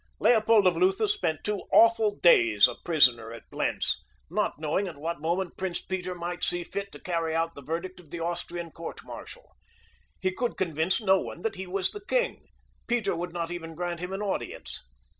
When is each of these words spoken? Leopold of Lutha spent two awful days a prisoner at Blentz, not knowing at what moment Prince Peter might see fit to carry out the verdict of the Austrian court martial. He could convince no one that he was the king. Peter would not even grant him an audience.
Leopold 0.19 0.65
of 0.65 0.75
Lutha 0.75 1.07
spent 1.07 1.43
two 1.43 1.61
awful 1.71 2.15
days 2.17 2.67
a 2.67 2.73
prisoner 2.73 3.31
at 3.31 3.47
Blentz, 3.51 4.03
not 4.31 4.57
knowing 4.57 4.87
at 4.87 4.97
what 4.97 5.21
moment 5.21 5.55
Prince 5.57 5.79
Peter 5.79 6.15
might 6.15 6.43
see 6.43 6.63
fit 6.63 6.91
to 6.91 6.97
carry 6.99 7.35
out 7.35 7.53
the 7.53 7.61
verdict 7.61 7.99
of 7.99 8.09
the 8.09 8.19
Austrian 8.19 8.71
court 8.71 9.03
martial. 9.05 9.55
He 10.19 10.31
could 10.31 10.57
convince 10.57 11.01
no 11.01 11.19
one 11.19 11.43
that 11.43 11.53
he 11.53 11.67
was 11.67 11.91
the 11.91 12.03
king. 12.03 12.47
Peter 12.87 13.15
would 13.15 13.31
not 13.31 13.51
even 13.51 13.75
grant 13.75 13.99
him 13.99 14.11
an 14.11 14.23
audience. 14.23 14.81